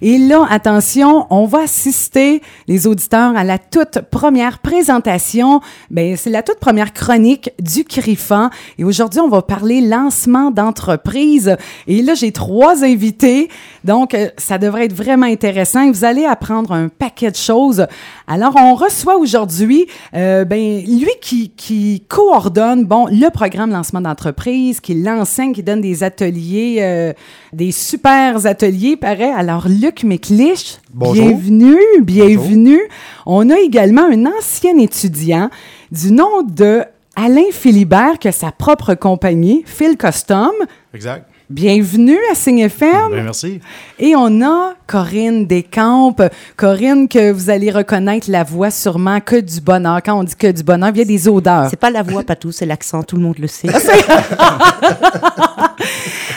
[0.00, 5.60] Et là, attention, on va assister les auditeurs à la toute première présentation.
[5.90, 8.50] Ben, c'est la toute première chronique du CRIFA.
[8.78, 11.56] Et aujourd'hui, on va parler lancement d'entreprise.
[11.88, 13.48] Et là, j'ai trois invités.
[13.82, 15.90] Donc, euh, ça devrait être vraiment intéressant.
[15.90, 17.84] Vous allez apprendre un paquet de choses.
[18.28, 24.94] Alors, on reçoit aujourd'hui, euh, ben, lui qui, coordonne, bon, le programme lancement d'entreprise, qui
[24.94, 27.12] l'enseigne, qui donne des ateliers, euh,
[27.52, 29.32] des super ateliers, paraît.
[29.32, 31.14] Alors, Luc McLish, Bonjour.
[31.14, 32.82] bienvenue, bienvenue.
[33.24, 35.48] On a également un ancien étudiant
[35.90, 36.82] du nom de
[37.16, 40.52] Alain Philibert, qui a sa propre compagnie, Phil Custom.
[40.92, 41.26] Exact.
[41.48, 43.12] Bienvenue à Signe FM.
[43.12, 43.62] Ben, merci.
[43.98, 46.20] Et on a Corinne Descampes.
[46.58, 50.02] Corinne, que vous allez reconnaître la voix sûrement que du bonheur.
[50.04, 51.68] Quand on dit que du bonheur, il y a des odeurs.
[51.70, 53.68] C'est pas la voix, pas tout, c'est l'accent, tout le monde le sait.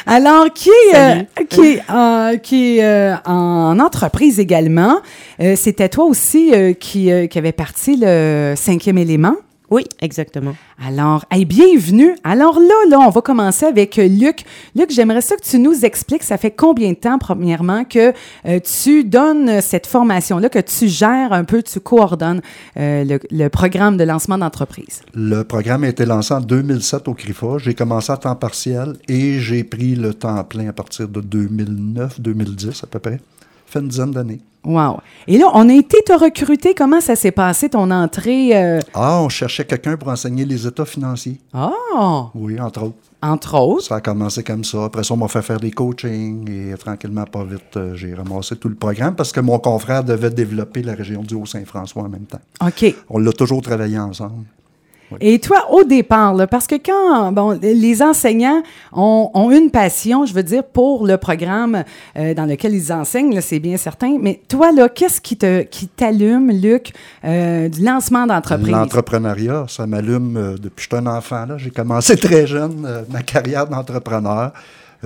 [0.06, 1.24] Alors, qui est, euh,
[1.56, 5.00] qui euh, qui euh, en entreprise également.
[5.40, 9.36] Euh, C'était toi aussi euh, qui, euh, qui avait parti le cinquième élément.
[9.72, 10.54] Oui, exactement.
[10.86, 12.14] Alors, hey, bienvenue.
[12.26, 14.44] Alors là, là, on va commencer avec euh, Luc.
[14.76, 18.12] Luc, j'aimerais ça que tu nous expliques, ça fait combien de temps, premièrement, que
[18.46, 22.42] euh, tu donnes cette formation-là, que tu gères un peu, tu coordonnes
[22.76, 25.04] euh, le, le programme de lancement d'entreprise?
[25.14, 27.60] Le programme a été lancé en 2007 au CRIFA.
[27.60, 32.84] J'ai commencé à temps partiel et j'ai pris le temps plein à partir de 2009-2010
[32.84, 33.22] à peu près.
[33.72, 34.42] Fait une dizaine d'années.
[34.64, 34.98] Wow.
[35.28, 36.76] Et là, on a été te recruter.
[36.76, 38.56] Comment ça s'est passé, ton entrée?
[38.56, 41.40] euh, Ah, on cherchait quelqu'un pour enseigner les états financiers.
[41.52, 41.72] Ah,
[42.36, 42.96] Oui, entre autres.
[43.24, 43.86] entre autres.
[43.86, 44.84] Ça a commencé comme ça.
[44.86, 48.56] Après ça, on m'a fait faire des coachings et tranquillement, pas vite, euh, j'ai ramassé
[48.56, 52.26] tout le programme parce que mon confrère devait développer la région du Haut-Saint-François en même
[52.26, 52.42] temps.
[52.64, 52.94] OK.
[53.10, 54.46] On l'a toujours travaillé ensemble.
[55.20, 60.44] Et toi, au départ, parce que quand bon, les enseignants ont, une passion, je veux
[60.44, 61.84] dire, pour le programme
[62.18, 65.88] euh, dans lequel ils enseignent, c'est bien certain, mais toi, là, qu'est-ce qui te qui
[65.88, 66.94] t'allume, Luc,
[67.26, 68.70] euh, du lancement d'entreprise?
[68.70, 71.46] L'entrepreneuriat, ça m'allume euh, depuis que je suis un enfant.
[71.58, 74.54] J'ai commencé très jeune ma carrière d'entrepreneur.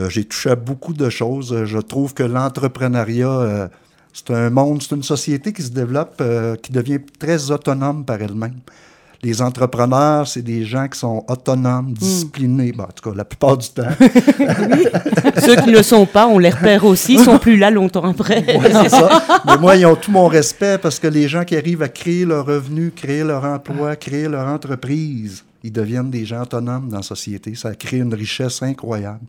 [0.10, 1.64] J'ai touché à beaucoup de choses.
[1.64, 3.70] Je trouve que l'entrepreneuriat,
[4.12, 6.22] c'est un monde, c'est une société qui se développe,
[6.62, 8.60] qui devient très autonome par elle-même.
[9.26, 13.58] Les entrepreneurs, c'est des gens qui sont autonomes, disciplinés, Bon, en tout cas la plupart
[13.58, 13.82] du temps.
[15.44, 18.08] Ceux qui ne le sont pas, on les repère aussi, ils sont plus là longtemps
[18.08, 18.46] après.
[18.56, 19.42] Ouais, c'est ça.
[19.48, 22.24] Mais moi, ils ont tout mon respect parce que les gens qui arrivent à créer
[22.24, 27.02] leur revenu, créer leur emploi, créer leur entreprise, ils deviennent des gens autonomes dans la
[27.02, 27.56] société.
[27.56, 29.26] Ça crée une richesse incroyable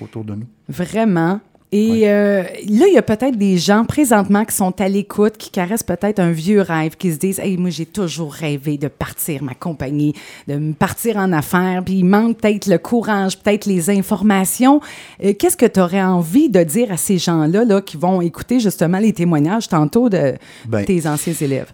[0.00, 0.46] autour de nous.
[0.68, 1.40] Vraiment.
[1.72, 5.50] Et euh, là, il y a peut-être des gens présentement qui sont à l'écoute, qui
[5.50, 9.44] caressent peut-être un vieux rêve, qui se disent Hey, moi, j'ai toujours rêvé de partir
[9.44, 10.14] ma compagnie,
[10.48, 14.80] de me partir en affaires, puis il manque peut-être le courage, peut-être les informations.
[15.22, 18.58] Euh, Qu'est-ce que tu aurais envie de dire à ces gens-là là, qui vont écouter
[18.58, 20.34] justement les témoignages tantôt de
[20.66, 21.72] Ben, tes anciens élèves?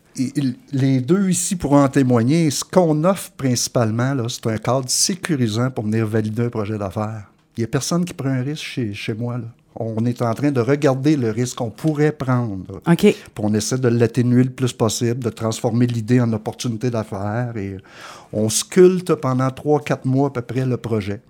[0.72, 2.50] Les deux ici pourront en témoigner.
[2.50, 7.30] Ce qu'on offre principalement, c'est un cadre sécurisant pour venir valider un projet d'affaires.
[7.56, 9.38] Il n'y a personne qui prend un risque chez, chez moi.
[9.38, 9.44] Là.
[9.78, 12.80] On est en train de regarder le risque qu'on pourrait prendre.
[12.86, 12.96] OK.
[12.96, 17.56] Puis on essaie de l'atténuer le plus possible, de transformer l'idée en opportunité d'affaires.
[17.56, 17.76] Et
[18.32, 21.20] on sculpte pendant trois, quatre mois à peu près le projet.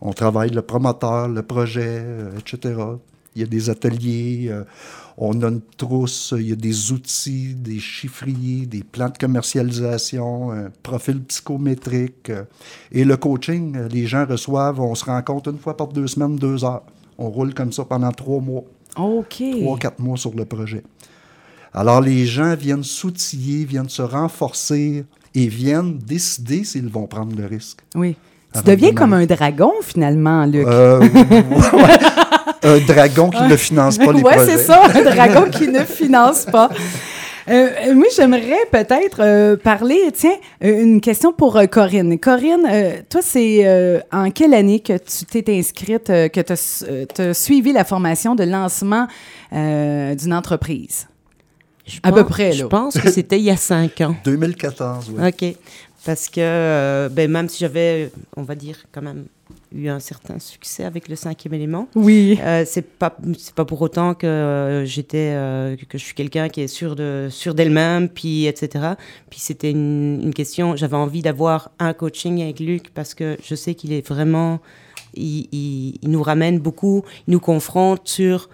[0.00, 2.74] On travaille le promoteur, le projet, euh, etc.
[3.34, 4.62] Il y a des ateliers, euh,
[5.16, 10.52] on a une trousse, il y a des outils, des chiffriers, des plans de commercialisation,
[10.52, 12.30] un profil psychométrique.
[12.30, 12.44] euh,
[12.92, 16.64] et le coaching, les gens reçoivent, on se rencontre une fois par deux semaines, deux
[16.64, 16.84] heures.
[17.18, 18.64] On roule comme ça pendant trois mois
[18.96, 19.42] OK.
[19.60, 20.82] trois, quatre mois sur le projet.
[21.72, 25.04] Alors, les gens viennent s'outiller, viennent se renforcer
[25.34, 27.80] et viennent décider s'ils vont prendre le risque.
[27.94, 28.16] Oui.
[28.54, 30.64] Tu de deviens comme un dragon, finalement, Luc.
[30.64, 31.00] Euh,
[31.72, 31.98] ouais.
[32.62, 34.56] Un dragon qui ne finance pas les ouais, projets.
[34.56, 36.70] c'est ça, un dragon qui ne finance pas.
[37.48, 42.18] Euh, moi, j'aimerais peut-être euh, parler, tiens, euh, une question pour euh, Corinne.
[42.18, 46.52] Corinne, euh, toi, c'est euh, en quelle année que tu t'es inscrite, euh, que tu
[47.22, 49.06] as suivi la formation de lancement
[49.52, 51.06] euh, d'une entreprise?
[51.86, 52.54] Je À pense- peu près, là.
[52.56, 54.16] Je pense que c'était il y a cinq ans.
[54.24, 55.28] 2014, oui.
[55.28, 55.56] OK.
[56.06, 59.26] Parce que euh, ben, même si j'avais, on va dire, quand même
[59.74, 62.38] eu un certain succès avec le cinquième élément, Oui.
[62.42, 66.48] euh, c'est pas c'est pas pour autant que euh, j'étais euh, que je suis quelqu'un
[66.48, 68.94] qui est sûr de sûr d'elle-même puis etc
[69.30, 73.54] puis c'était une, une question j'avais envie d'avoir un coaching avec Luc parce que je
[73.54, 74.60] sais qu'il est vraiment
[75.14, 78.48] il, il- il nous ramène beaucoup il nous confronte sur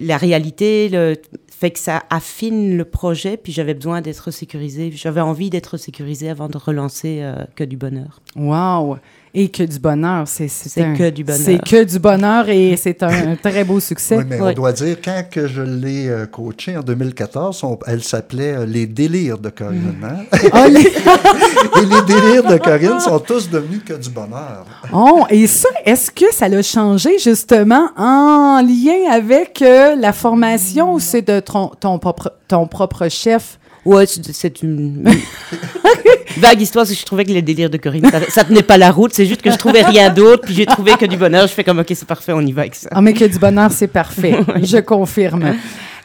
[0.00, 1.16] la réalité le,
[1.50, 4.90] fait que ça affine le projet, puis j'avais besoin d'être sécurisé.
[4.92, 7.22] J'avais envie d'être sécurisé avant de relancer
[7.54, 8.20] Que du bonheur.
[8.34, 8.96] Wow!
[9.36, 11.40] Et que du bonheur, c'est que du bonheur.
[11.44, 14.18] C'est que du bonheur et c'est un, très beau succès.
[14.18, 18.54] Oui, mais on doit dire, quand que je l'ai euh, coachée en 2014, elle s'appelait
[18.54, 19.96] euh, Les délires de Corinne.
[20.00, 20.04] Mm.
[20.04, 20.16] hein?
[20.52, 24.66] Ah, les- et les délires de Corinne sont tous devenus que du bonheur.
[24.92, 30.92] Oh, et ça, est-ce que ça l'a changé justement en lien avec euh, la formation
[30.94, 33.58] ou c'est de ton, ton propre, ton propre chef?
[33.84, 35.04] Ouais, c'est une
[36.38, 38.78] vague histoire, parce que je trouvais que les délires de Corinne, ça, ça tenait pas
[38.78, 39.12] la route.
[39.12, 41.46] C'est juste que je trouvais rien d'autre, puis j'ai trouvé que du bonheur.
[41.46, 42.88] Je fais comme, ok, c'est parfait, on y va avec ça.
[42.92, 44.36] Ah, mais que du bonheur, c'est parfait.
[44.62, 45.54] Je confirme.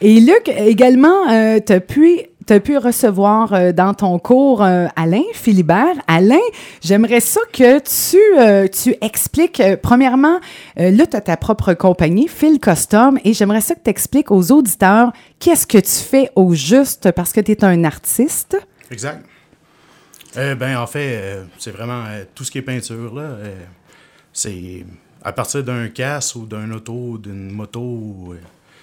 [0.02, 1.28] Et Luc, également,
[1.66, 2.20] tu as pu.
[2.50, 5.94] T'as pu recevoir euh, dans ton cours euh, Alain Philibert.
[6.08, 6.40] Alain,
[6.82, 10.40] j'aimerais ça que tu, euh, tu expliques, premièrement,
[10.76, 14.52] là, tu as ta propre compagnie, Phil Custom, et j'aimerais ça que tu expliques aux
[14.52, 18.58] auditeurs qu'est-ce que tu fais au juste parce que tu es un artiste.
[18.90, 19.24] Exact.
[20.34, 22.04] Ben, en fait, c'est vraiment
[22.34, 23.38] tout ce qui est peinture, là.
[24.34, 24.88] c'est
[25.24, 28.34] à partir d'un casse ou d'un auto, d'une moto,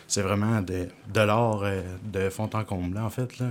[0.07, 3.47] c'est vraiment de, de l'art euh, de fond en comble, en fait, là.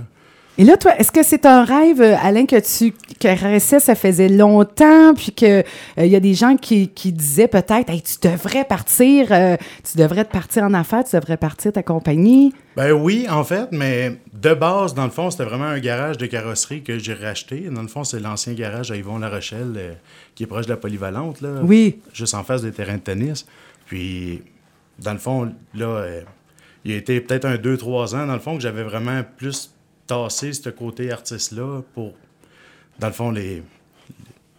[0.58, 4.30] Et là, toi, est-ce que c'est un rêve, euh, Alain, que tu caressais, ça faisait
[4.30, 5.62] longtemps, puis que
[5.98, 9.98] euh, y a des gens qui, qui disaient peut-être, hey, tu devrais partir, euh, tu
[9.98, 12.54] devrais te partir en affaires, tu devrais partir ta compagnie?
[12.74, 16.24] Ben oui, en fait, mais de base, dans le fond, c'était vraiment un garage de
[16.24, 17.68] carrosserie que j'ai racheté.
[17.70, 19.92] Dans le fond, c'est l'ancien garage à Yvon-La Rochelle, euh,
[20.34, 21.50] qui est proche de la polyvalente, là.
[21.62, 22.00] Oui.
[22.14, 23.44] Juste en face des terrains de tennis.
[23.84, 24.42] Puis,
[24.98, 26.02] dans le fond, là,
[26.86, 29.74] il a été peut-être un 2-3 ans, dans le fond, que j'avais vraiment plus
[30.06, 32.14] tassé ce côté artiste-là pour,
[33.00, 33.64] dans le fond, les...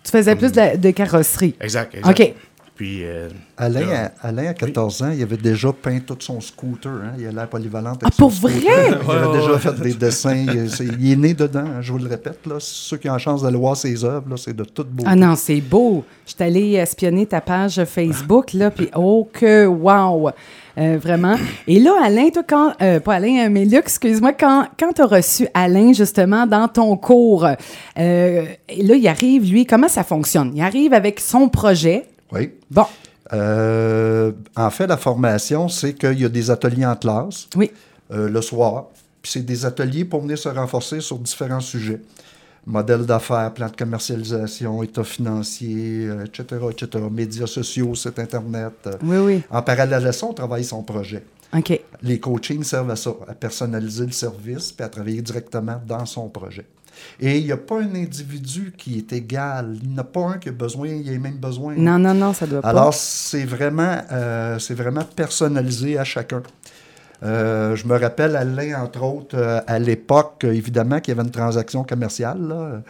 [0.03, 1.56] Tu faisais plus de, de carrosserie.
[1.62, 2.19] Exact, exact.
[2.19, 2.33] OK.
[2.77, 3.27] Puis, euh,
[3.57, 6.91] Alain, là- à, Alain, à 14 ans, il avait déjà peint tout son scooter.
[6.91, 7.13] Hein?
[7.18, 8.01] Il allait à la polyvalente.
[8.06, 8.51] Ah, pour vrai?
[8.62, 9.57] Il avait Ouais, déjà ouais.
[9.57, 10.45] fait des dessins.
[10.79, 12.45] Il, est né dedans, hein, je vous le répète.
[12.45, 12.57] Là.
[12.59, 15.09] Ceux qui ont la chance d'aller voir ses œuvres, c'est de toute beauté.
[15.12, 16.03] Ah non, c'est beau.
[16.27, 20.30] Je suis allée espionner ta page Facebook, là, puis oh que wow!
[20.77, 21.35] Euh, vraiment.
[21.68, 25.01] Et là, Alain, toi, quand, euh, pas Alain, euh, mais Luc, excuse-moi, quand, quand tu
[25.01, 27.47] as reçu Alain, justement, dans ton cours,
[27.97, 30.51] euh, et là, il arrive, lui, comment ça fonctionne?
[30.53, 32.06] Il arrive avec son projet.
[32.31, 32.51] Oui.
[32.69, 32.85] Bon,
[33.33, 37.71] Euh, en fait, la formation, c'est qu'il y a des ateliers en classe oui.
[38.12, 38.85] euh, le soir.
[39.21, 42.00] Puis c'est des ateliers pour venir se renforcer sur différents sujets.
[42.65, 48.89] Modèle d'affaires, plan de commercialisation, état financier, euh, etc., etc., médias sociaux, site Internet.
[49.03, 49.44] Oui, oui.
[49.50, 51.23] En parallèle à ça, on travaille son projet.
[51.56, 51.80] OK.
[52.01, 56.27] Les coachings servent à ça, à personnaliser le service puis à travailler directement dans son
[56.30, 56.65] projet.
[57.19, 59.77] Et il n'y a pas un individu qui est égal.
[59.81, 61.75] Il n'y en a pas un qui a besoin, il y a même besoin.
[61.75, 62.69] Non, non, non, ça doit pas.
[62.69, 66.44] Alors, c'est vraiment, euh, c'est vraiment personnalisé à chacun.
[67.23, 71.25] Euh, je me rappelle, Alain, entre autres, euh, à l'époque, euh, évidemment, qu'il y avait
[71.25, 72.39] une transaction commerciale.
[72.47, 72.81] là.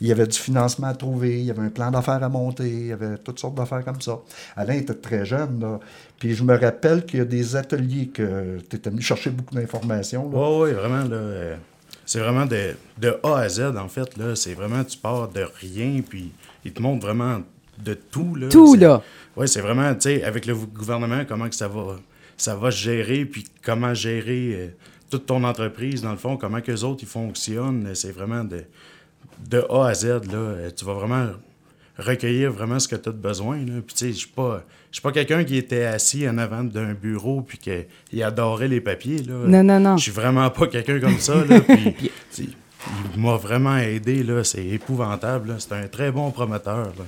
[0.00, 2.68] Il y avait du financement à trouver, il y avait un plan d'affaires à monter,
[2.68, 4.18] il y avait toutes sortes d'affaires comme ça.
[4.56, 5.60] Alain était très jeune.
[5.60, 5.80] là.
[6.18, 9.54] Puis je me rappelle qu'il y a des ateliers que tu étais venu chercher beaucoup
[9.54, 10.30] d'informations.
[10.32, 11.56] Oui, oui, vraiment, là.
[12.06, 14.36] C'est vraiment de, de A à Z, en fait, là.
[14.36, 16.32] C'est vraiment, tu pars de rien, puis
[16.64, 17.40] il te montre vraiment
[17.78, 18.48] de tout, là.
[18.48, 19.02] Tout, là.
[19.36, 21.96] Oui, c'est vraiment, tu sais, avec le gouvernement, comment que ça va,
[22.36, 24.68] ça va gérer, puis comment gérer euh,
[25.10, 27.94] toute ton entreprise, dans le fond, comment que les autres, ils fonctionnent.
[27.94, 28.64] C'est vraiment de,
[29.48, 30.70] de A à Z, là.
[30.76, 31.28] Tu vas vraiment
[31.96, 33.80] recueillir vraiment ce que tu as de besoin, là.
[33.86, 34.64] Puis, tu sais, je suis pas...
[35.02, 39.18] Pas quelqu'un qui était assis en avant d'un bureau puis qu'il adorait les papiers.
[39.18, 39.34] Là.
[39.44, 39.96] Non, non, non.
[39.96, 41.44] Je suis vraiment pas quelqu'un comme ça.
[41.44, 41.94] Là, puis,
[42.38, 44.22] il m'a vraiment aidé.
[44.22, 44.44] là.
[44.44, 45.48] C'est épouvantable.
[45.48, 45.54] là.
[45.58, 46.86] C'est un très bon promoteur.
[46.96, 47.04] là.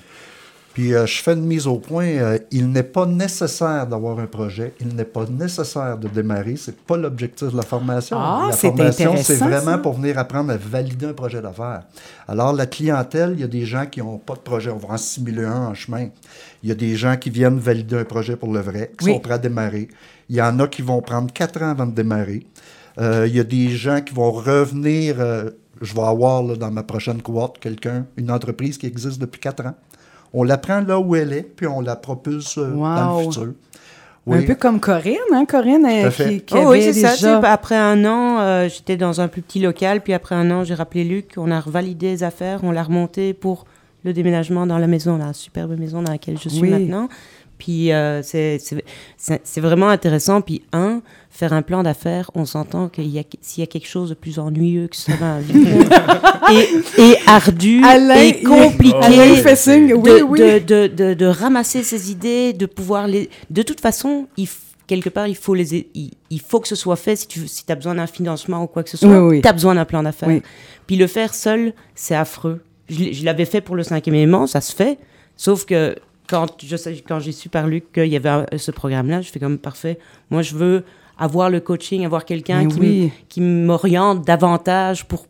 [0.77, 2.05] Puis euh, je fais une mise au point.
[2.05, 4.75] euh, il n'est pas nécessaire d'avoir un projet.
[4.79, 6.57] Il n'est pas nécessaire de démarrer.
[6.57, 8.19] C'est pas l'objectif de la formation.
[8.21, 9.79] Ah, la formation, c'est vraiment ça.
[9.79, 11.85] pour venir apprendre à valider un projet d'affaires.
[12.29, 14.71] Alors, la clientèle, il y a des gens qui n'ont pas de projet.
[14.71, 16.09] On va en simuler un en chemin.
[16.63, 19.13] Il y a des gens qui viennent valider un projet pour le vrai, qui Oui.
[19.15, 19.89] sont prêts à démarrer.
[20.29, 22.47] Il y en a qui vont prendre quatre ans avant de démarrer.
[22.99, 25.17] Euh, il y a des gens qui vont revenir.
[25.81, 29.65] je vais avoir là, dans ma prochaine cohorte quelqu'un, une entreprise qui existe depuis quatre
[29.65, 29.75] ans.
[30.35, 33.19] On la prend là où elle est, puis on la propulse euh, dans Wow.
[33.21, 33.53] le futur.
[34.29, 36.29] Un peu comme Corinne, hein, Corinne, fait.
[36.29, 37.13] qui, qui Oh oui, c'est ça.
[37.13, 37.39] déjà...
[37.53, 40.75] après un an, euh, j'étais dans un plus petit local, puis après un an, j'ai
[40.75, 43.67] rappelé Luc, on a revalidé les affaires, on l'a remonté pour
[44.05, 46.71] le déménagement dans la maison, la superbe maison dans laquelle je suis Oui.
[46.71, 47.09] maintenant.
[47.59, 48.59] Puis euh, c'est-
[49.61, 50.41] vraiment intéressant.
[50.41, 53.89] Puis un, faire un plan d'affaires, on s'entend qu'il y a s'il y a quelque
[53.89, 55.13] chose de plus ennuyeux que ça
[56.53, 60.61] et, et ardu Alain, et compliqué il oui, de, oui.
[60.61, 63.31] de, de, ramasser ses idées, de pouvoir les.
[63.51, 64.49] De toute façon, il
[64.87, 67.17] quelque part, il faut, les, il, il faut que ce soit fait.
[67.17, 69.43] Si tu si as besoin d'un financement ou quoi que ce soit, Oui, oui.
[69.43, 70.29] tu as besoin d'un plan d'affaires.
[70.29, 70.43] Oui.
[70.87, 72.61] Puis le faire seul, c'est affreux.
[72.89, 74.99] Je, je l'avais fait pour le cinquième élément, ça se fait.
[75.37, 75.97] Sauf que
[76.29, 79.31] quand je sais- quand j'ai su par Luc qu'il y avait un- ce programme-là, je
[79.31, 79.99] fais comme parfait.
[80.31, 80.85] Moi, je veux
[81.19, 83.41] avoir le coaching, avoir quelqu'un qui, oui.
[83.41, 85.27] m'oriente davantage pour,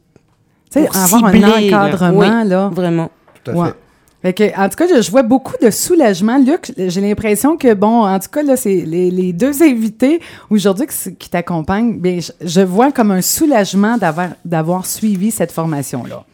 [0.70, 2.68] Tu sais, pour avoir cibler, un encadrement, Oui, là.
[2.72, 3.10] Vraiment.
[3.44, 3.68] Tout à Ouais.
[3.68, 3.74] fait.
[4.22, 6.38] Fait que, en tout cas, je, je vois beaucoup de soulagement.
[6.38, 10.86] Luc, j'ai l'impression que, bon, en tout cas, là, c'est les, les deux invités aujourd'hui
[11.18, 16.24] qui, t'accompagnent, bien, je, je vois comme un soulagement d'avoir, d'avoir suivi cette formation-là,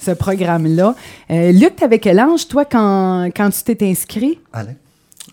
[0.00, 0.94] ce programme-là.
[1.30, 4.38] Euh, Luc, t'avais quel âge, toi, quand, quand tu t'es inscrit?
[4.52, 4.74] Alain?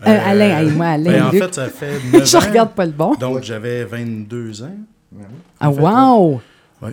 [0.05, 1.43] Euh, Alain, hey, moi, Alain, ben, en Luc.
[1.43, 2.39] fait, ça fait 9 je ans.
[2.41, 3.15] regarde pas le bon.
[3.15, 4.71] Donc, j'avais 22 ans.
[5.59, 6.41] Ah, fait, wow!
[6.81, 6.91] Oui,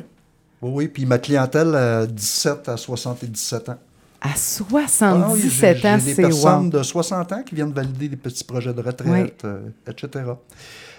[0.62, 3.76] oui, puis ma clientèle, euh, 17 à 77 ans.
[4.23, 6.71] À Ah oui, 77 ans, J'ai des c'est personnes wow.
[6.71, 9.33] de 60 ans qui viennent valider des petits projets de retraite, Oui.
[9.45, 10.25] euh, etc.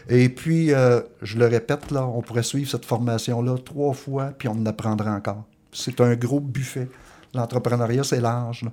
[0.08, 4.48] Et puis, euh, je le répète, là, on pourrait suivre cette formation-là trois fois, puis
[4.48, 5.44] on en apprendra encore.
[5.76, 6.88] C'est un gros buffet.
[7.34, 8.64] L'entrepreneuriat, c'est large.
[8.64, 8.72] là.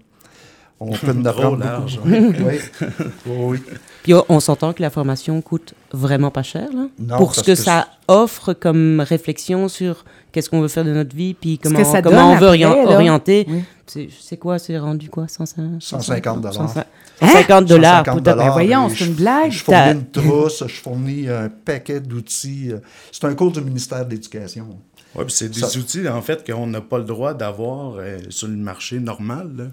[0.84, 2.10] On peut en Trop apprendre large, beaucoup.
[2.12, 2.58] oui.
[3.26, 3.58] oui, oui.
[4.02, 7.46] Puis on, s'entend que la formation coûte vraiment pas cher, là, Non, pour ce que,
[7.48, 11.78] que ça offre comme réflexion sur qu'est-ce qu'on veut faire de notre vie, puis comment,
[11.78, 12.94] que ça comment on veut après, orien- là.
[12.94, 13.46] orienter.
[13.48, 14.08] Oui.
[14.20, 15.28] C'est quoi, c'est rendu quoi?
[15.28, 16.54] 150 150 dollars.
[17.20, 18.04] 150 dollars.
[18.06, 18.36] 150 peut-être.
[18.38, 19.50] Ben voyons, c'est je- une blague.
[19.52, 22.70] Je fournis une trousse, je fournis un paquet d'outils.
[22.72, 22.78] euh,
[23.12, 24.66] C'est un cours du ministère de l'Éducation.
[25.14, 28.18] Ouais, puis c'est des Ça- outils, en fait, qu'on n'a pas le droit d'avoir euh,
[28.30, 29.50] sur le marché normal.
[29.56, 29.64] là.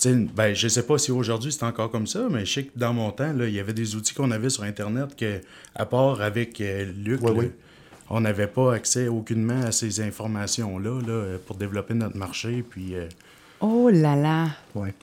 [0.00, 2.64] Tu sais, ben, je sais pas si aujourd'hui c'est encore comme ça, mais je sais
[2.64, 5.40] que dans mon temps, là, il y avait des outils qu'on avait sur Internet que,
[5.74, 7.50] à part avec euh, Luc, Ouais, là, ouais.
[8.08, 12.64] on n'avait pas accès aucunement à ces informations-là là, pour développer notre marché.
[12.68, 13.08] Puis, euh,
[13.60, 14.48] Oh là là!
[14.76, 14.94] Ouais.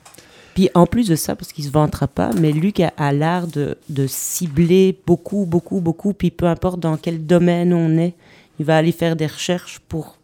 [0.54, 3.46] Puis en plus de ça, parce qu'il se vantera pas, mais Luc a, a l'art
[3.46, 8.14] de, de cibler beaucoup, beaucoup, beaucoup, puis peu importe dans quel domaine on est,
[8.58, 10.18] il va aller faire des recherches pour,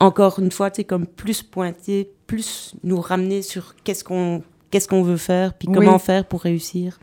[0.00, 5.02] encore une fois, sais, comme plus pointer, plus nous ramener sur qu'est-ce qu'on qu'est-ce qu'on
[5.02, 5.74] veut faire, puis Oui.
[5.74, 6.98] comment faire pour réussir.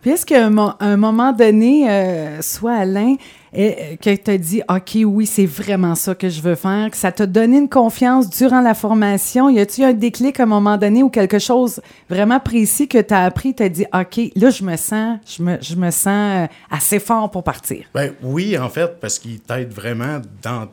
[0.00, 3.16] Puis est-ce qu'à un, mo- un moment donné, euh, soit Alain,
[3.54, 6.96] eh, que tu as dit, OK, oui, c'est vraiment ça que je veux faire, que
[6.96, 9.48] ça t'a donné une confiance durant la formation?
[9.48, 11.80] Y a-t-il un déclic à un moment donné ou quelque chose
[12.10, 15.42] vraiment précis que tu as appris, tu as dit, OK, là, je me sens, je
[15.42, 16.06] me, je me sens
[16.44, 17.84] euh, assez fort pour partir?
[17.94, 20.68] Ben oui, en fait, parce qu'il t'aide vraiment dans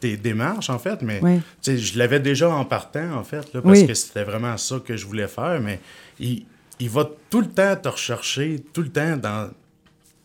[0.00, 1.40] tes démarches, en fait, mais Oui.
[1.66, 3.86] je l'avais déjà en partant, en fait, là, parce Oui.
[3.86, 5.80] que c'était vraiment ça que je voulais faire, mais
[6.20, 6.44] il,
[6.80, 9.48] il va tout le temps te rechercher, tout le temps, dans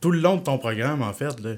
[0.02, 1.40] tout le long de ton programme, en fait.
[1.42, 1.52] là.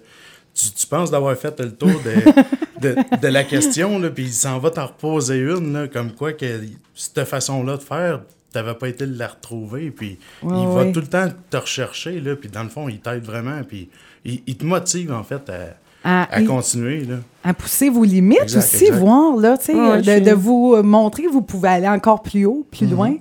[0.53, 4.33] Tu, tu penses d'avoir fait le tour de, de, de la question, là, puis il
[4.33, 6.61] s'en va t'en reposer une, là, comme quoi que
[6.93, 10.99] cette façon-là de faire, t'avais pas été de la retrouver, puis Ouais, il va tout
[10.99, 13.89] le temps te rechercher, là, puis dans le fond, il t'aide vraiment, puis
[14.25, 17.15] il, il te motive, en fait, à, À, à continuer, là.
[17.45, 18.99] à pousser vos limites Exact, aussi, exact.
[18.99, 22.45] voir, là, tu sais, Ouais, de, de vous montrer que vous pouvez aller encore plus
[22.45, 23.13] haut, plus Mhm, loin.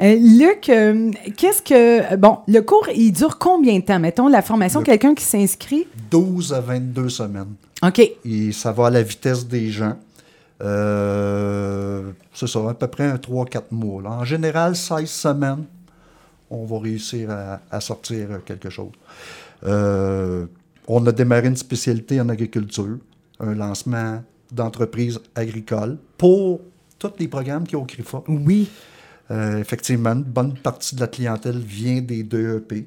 [0.00, 2.16] Euh, Luc, euh, qu'est-ce que.
[2.16, 4.00] Bon, le cours, il dure combien de temps?
[4.00, 5.86] Mettons, la formation, Le- quelqu'un qui s'inscrit?
[6.10, 7.54] 12 à 22 semaines.
[7.82, 8.00] OK.
[8.24, 9.96] Et ça va à la vitesse des gens.
[10.62, 14.02] Euh, c'est ça, à peu près un 3-4 mois.
[14.02, 14.10] là.
[14.10, 15.64] En général, 16 semaines,
[16.50, 18.90] on va réussir à, à sortir quelque chose.
[19.66, 20.46] Euh,
[20.88, 22.98] on a démarré une spécialité en agriculture,
[23.40, 24.22] un lancement
[24.52, 26.60] d'entreprise agricole pour
[26.98, 28.22] tous les programmes qui ont au CRIFA.
[28.28, 28.68] Oui.
[29.30, 32.86] Euh, effectivement, une bonne partie de la clientèle vient des DEP.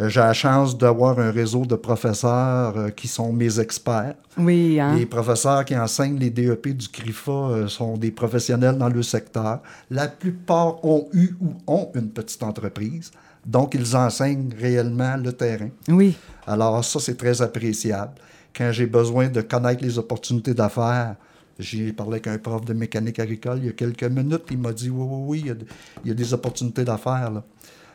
[0.00, 4.14] Euh, J'ai la chance d'avoir un réseau de professeurs euh, qui sont mes experts.
[4.36, 4.96] Oui, hein?
[4.96, 9.60] Les professeurs qui enseignent les DEP du CRIFA sont des professionnels dans le secteur.
[9.90, 13.10] La plupart ont eu ou ont une petite entreprise,
[13.46, 15.70] donc ils enseignent réellement le terrain.
[15.88, 16.16] Oui.
[16.46, 18.12] Alors ça, c'est très appréciable.
[18.56, 21.14] Quand j'ai besoin de connaître les opportunités d'affaires,
[21.58, 24.72] j'ai parlé avec un prof de mécanique agricole il y a quelques minutes, il m'a
[24.72, 25.54] dit oui, oui, oui, il y a,
[26.04, 27.42] il y a des opportunités d'affaires.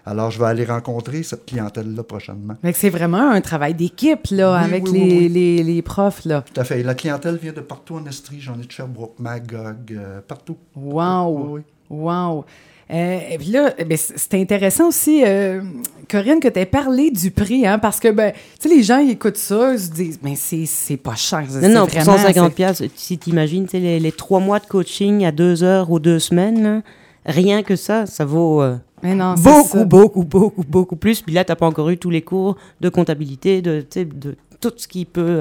[0.06, 2.56] Alors, je vais aller rencontrer cette clientèle-là prochainement.
[2.74, 5.30] C'est vraiment un travail d'équipe, là, Oui, avec oui, les, oui.
[5.30, 6.42] Les, les profs, là.
[6.42, 6.84] Tout à fait.
[6.84, 8.42] La clientèle vient de partout en Estrie.
[8.42, 10.58] J'en ai de Sherbrooke, Magog, euh, partout.
[10.76, 11.62] Wow!
[11.90, 12.44] Wow!
[12.92, 15.62] Euh, et puis là, ben, c'est intéressant aussi, euh,
[16.10, 19.00] Corinne, que tu aies parlé du prix, hein, parce que, ben, tu sais, les gens,
[19.00, 21.46] ils écoutent ça, ils se disent, mais c'est pas cher.
[21.62, 25.32] Non, non, pour 150 pièces, si tu imagines les, les trois mois de coaching à
[25.32, 26.84] deux heures ou deux semaines,
[27.26, 31.22] rien que ça, ça vaut euh, non, beaucoup, beaucoup, beaucoup, beaucoup plus.
[31.22, 34.74] Puis là, tu n'as pas encore eu tous les cours de comptabilité, de, de tout
[34.76, 35.40] ce qui peut.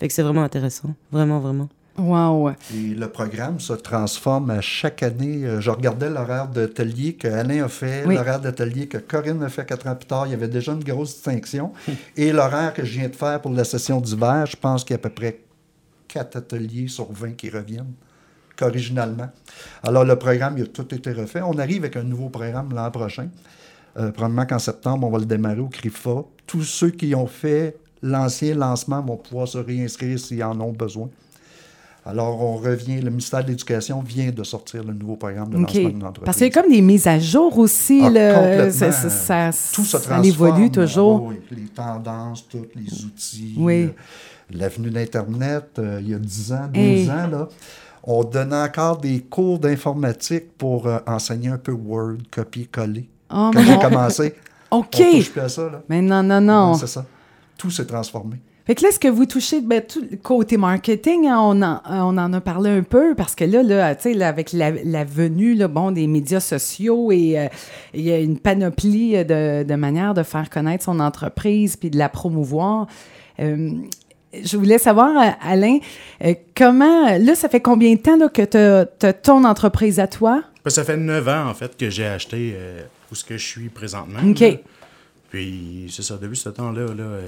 [0.00, 0.90] Fait que c'est vraiment intéressant.
[1.12, 1.68] Vraiment, vraiment.
[1.96, 2.50] Wow.
[2.74, 5.44] Et le programme se transforme à chaque année.
[5.44, 8.16] Euh, Je regardais l'horaire d'atelier que Alain a fait, Oui.
[8.16, 10.26] l'horaire d'atelier que Corinne a fait quatre ans plus tard.
[10.26, 11.72] Il y avait déjà une grosse distinction.
[12.16, 14.96] Et l'horaire que je viens de faire pour la session d'hiver, je pense qu'il y
[14.96, 15.40] a à peu près
[16.08, 17.92] quatre ateliers sur 20 qui reviennent
[18.56, 19.30] qu'originalement.
[19.82, 21.42] Alors, le programme, il a tout été refait.
[21.42, 23.28] On arrive avec un nouveau programme l'an prochain.
[23.96, 26.24] Euh, probablement qu'en septembre, on va le démarrer au CRIFA.
[26.46, 31.08] Tous ceux qui ont fait l'ancien lancement vont pouvoir se réinscrire s'ils en ont besoin.
[32.06, 35.62] Alors, on revient, le ministère de l'Éducation vient de sortir le nouveau programme de OK.
[35.72, 36.24] lancement d'une entreprise.
[36.26, 38.00] Parce qu'il y a comme des mises à jour aussi.
[38.02, 38.70] Ah, complètement.
[38.72, 40.24] Ça, ça, ça- Tout se ça transforme.
[40.24, 41.22] évolue toujours.
[41.24, 43.54] Oui, les tendances, tous les outils.
[43.56, 43.84] Oui.
[43.84, 43.88] euh,
[44.50, 47.10] L'avenue d'Internet, euh, il y a 10 ans, 12 Hey.
[47.10, 47.48] ans, là,
[48.02, 53.08] on donnait encore des cours d'informatique pour euh, enseigner un peu Word, copier-coller.
[53.30, 54.34] Oh, Quand j'ai commencé,
[54.70, 54.86] OK.
[55.00, 55.62] on touche plus à ça.
[55.70, 55.82] Là.
[55.88, 56.72] Mais non, non, non.
[56.72, 57.06] Ouais, C'est ça.
[57.56, 58.36] Tout s'est transformé.
[58.66, 61.80] Fait que là, est-ce que vous touchez, ben, tout le côté marketing, hein, on, en,
[61.86, 64.70] on en a parlé un peu, parce que là, là tu sais, là, avec la,
[64.70, 67.48] la venue, là, bon, des médias sociaux et euh,
[67.92, 71.98] il y a une panoplie de, de manières de faire connaître son entreprise puis de
[71.98, 72.86] la promouvoir.
[73.38, 73.72] Euh,
[74.42, 75.78] je voulais savoir, euh, Alain,
[76.56, 78.56] comment, là, ça fait combien de temps là, que tu
[79.06, 80.42] as, ton entreprise à toi?
[80.64, 82.80] Ben, ça fait neuf ans, en fait, que j'ai acheté euh,
[83.12, 84.20] où ce que je suis présentement.
[84.26, 84.40] OK.
[84.40, 84.48] là.
[85.30, 87.18] Puis, c'est ça, depuis ce temps-là, là,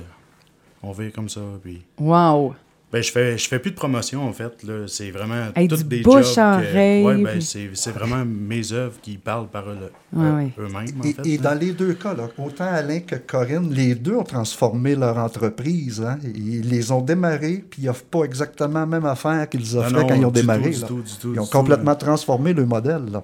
[0.86, 1.40] on vit comme ça.
[1.62, 2.54] Puis, Wow!
[2.92, 4.62] ben, je fais, je fais plus de promotion, en fait.
[4.62, 4.84] Là.
[4.86, 8.72] C'est vraiment Hey, toutes des bouche jobs à que- ouais, ben, c'est, c'est vraiment mes
[8.72, 9.76] œuvres qui parlent par eux-
[10.12, 10.52] Ouais, eux- ouais.
[10.58, 11.26] eux-mêmes, en Et, fait.
[11.26, 15.18] et dans les deux cas, là, autant Alain que Corinne, les deux ont transformé leur
[15.18, 16.00] entreprise.
[16.00, 16.18] hein.
[16.24, 20.00] Ils les ont démarrés, puis ils n'offrent pas exactement la même affaire qu'ils offraient Ah
[20.02, 20.70] non, quand ils ont du démarré.
[20.70, 20.86] tout, du là.
[20.86, 23.04] tout, du tout, ils ont du tout, complètement transformé le modèle.
[23.10, 23.22] là.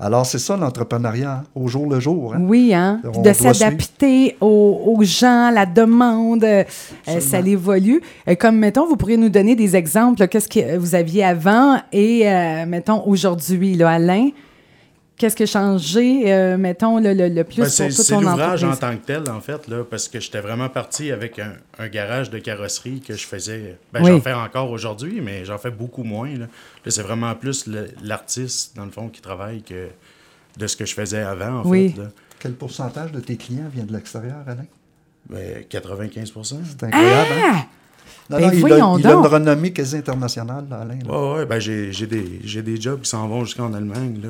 [0.00, 2.34] Alors, c'est ça l'entrepreneuriat, hein, au jour le jour.
[2.34, 2.38] hein.
[2.40, 3.00] Oui, hein?
[3.14, 6.64] On de s'adapter aux, aux gens, la demande, euh,
[7.08, 8.00] euh, ça évolue.
[8.28, 12.22] Euh, comme, mettons, vous pourriez nous donner des exemples, qu'est-ce que vous aviez avant et,
[12.26, 14.30] euh, mettons, aujourd'hui, là, Alain,
[15.20, 18.14] qu'est-ce qui a changé, euh, mettons, le, le, le plus Ben, pour c'est, toute c'est
[18.14, 21.38] ton l'ouvrage en tant que tel, en fait, là, parce que j'étais vraiment parti avec
[21.38, 23.76] un, un garage de carrosserie que je faisais.
[23.92, 24.10] Ben, Oui.
[24.12, 26.30] J'en fais encore aujourd'hui, mais j'en fais beaucoup moins.
[26.30, 26.46] Là,
[26.84, 27.68] Là, c'est vraiment plus
[28.02, 29.88] l'artiste, dans le fond, qui travaille que
[30.56, 31.90] de ce que je faisais avant, en Oui.
[31.90, 32.00] fait.
[32.02, 32.08] là.
[32.38, 34.64] Quel pourcentage de tes clients vient de l'extérieur, Alain?
[35.28, 37.28] Ben, 95% C'est incroyable.
[37.34, 37.52] hein?
[37.54, 37.66] Ah!
[38.30, 40.98] Non, Ben non, il, a, voyons il a une renommée quasi internationale, là, Alain.
[41.06, 41.10] là.
[41.32, 44.18] Ouais, ouais, ben, j'ai, j'ai des, j'ai des jobs qui s'en vont jusqu'en Allemagne.
[44.22, 44.28] Là.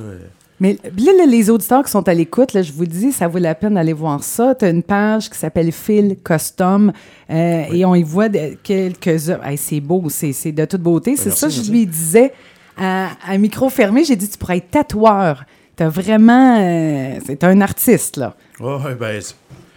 [0.60, 3.54] Mais là, les auditeurs qui sont à l'écoute, là, je vous dis, ça vaut la
[3.54, 4.54] peine d'aller voir ça.
[4.54, 6.92] Tu as une page qui s'appelle Phil Custom
[7.30, 9.44] euh, et on y voit de- quelques œuvres.
[9.46, 11.16] Hey, c'est beau, c'est c'est de toute beauté.
[11.16, 12.32] C'est merci, ça je lui disais
[12.76, 14.04] à, à micro fermé.
[14.04, 15.44] J'ai dit, tu pourrais être tatoueur.
[15.76, 16.58] Tu vraiment.
[16.60, 18.34] euh, c'est un artiste, là.
[18.60, 19.18] Ouais, ben,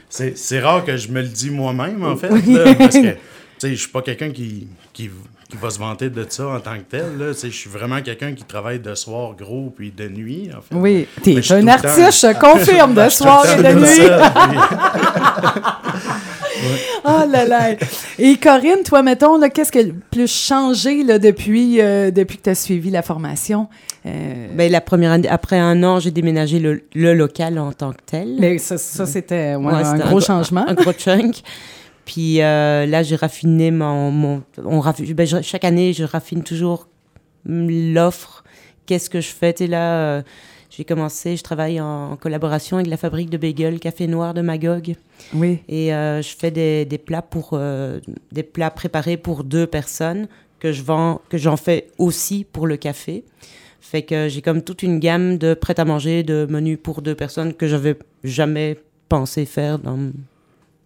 [0.10, 3.18] c'est- c'est, rare que je me le dis moi-même, en fait, là, parce que, tu
[3.58, 5.10] sais, je suis pas quelqu'un qui, qui,
[5.54, 8.34] qui va se vanter de ça en tant que tel, là, je suis vraiment quelqu'un
[8.34, 10.76] qui travaille de soir gros puis de nuit, en fait.
[10.76, 13.74] Oui, tu Mais es je suis un artiste, temps- je confirme, de soir et de
[13.80, 14.10] nuit.
[14.10, 14.60] puis-
[17.06, 17.72] Oh là là.
[18.18, 22.44] Et Corinne, toi, mettons, qu'est-ce qui a le plus changé là, depuis, euh, depuis que
[22.44, 23.68] tu as suivi la formation?
[24.06, 27.92] Euh, Ben, la première année, après un an, j'ai déménagé le, le local en tant
[27.92, 28.38] que tel.
[28.40, 30.66] mais ça, ça, c'était ouais, Ouais, un gros un- changement.
[30.68, 31.36] Un gros chunk.
[32.06, 34.12] Puis euh, là, j'ai raffiné mon.
[34.12, 34.82] mon on
[35.14, 36.88] ben, je- chaque année, je raffine toujours
[37.46, 38.44] l'offre.
[38.86, 39.54] Qu'est-ce que je fais?
[39.58, 40.22] Sais, là, euh,
[40.70, 44.42] j'ai commencé, je travaille en, en collaboration avec la fabrique de bagels Café Noir de
[44.42, 44.96] Magog.
[45.34, 45.60] Oui.
[45.70, 48.00] Et euh, je fais des, des plats pour euh,
[48.32, 50.28] des plats préparés pour deux personnes
[50.60, 53.24] que je vends, que j'en fais aussi pour le café.
[53.80, 57.16] Fait que j'ai comme toute une gamme de prêt à manger, de menus pour deux
[57.16, 58.78] personnes que j'avais jamais
[59.10, 60.00] pensé faire dans,